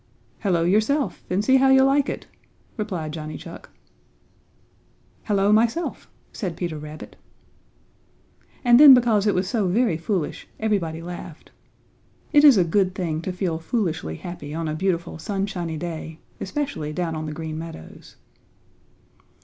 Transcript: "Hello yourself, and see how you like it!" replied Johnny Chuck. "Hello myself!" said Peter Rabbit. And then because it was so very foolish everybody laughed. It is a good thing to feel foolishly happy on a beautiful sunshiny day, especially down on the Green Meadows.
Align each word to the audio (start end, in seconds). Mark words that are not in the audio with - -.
"Hello 0.39 0.63
yourself, 0.63 1.23
and 1.29 1.45
see 1.45 1.57
how 1.57 1.69
you 1.69 1.83
like 1.83 2.09
it!" 2.09 2.25
replied 2.75 3.11
Johnny 3.11 3.37
Chuck. 3.37 3.69
"Hello 5.25 5.53
myself!" 5.53 6.09
said 6.33 6.57
Peter 6.57 6.79
Rabbit. 6.79 7.17
And 8.65 8.79
then 8.79 8.95
because 8.95 9.27
it 9.27 9.35
was 9.35 9.47
so 9.47 9.67
very 9.67 9.97
foolish 9.97 10.47
everybody 10.59 11.03
laughed. 11.03 11.51
It 12.33 12.43
is 12.43 12.57
a 12.57 12.63
good 12.63 12.95
thing 12.95 13.21
to 13.21 13.31
feel 13.31 13.59
foolishly 13.59 14.15
happy 14.15 14.55
on 14.55 14.67
a 14.67 14.73
beautiful 14.73 15.19
sunshiny 15.19 15.77
day, 15.77 16.17
especially 16.39 16.91
down 16.93 17.13
on 17.15 17.27
the 17.27 17.31
Green 17.31 17.59
Meadows. 17.59 18.15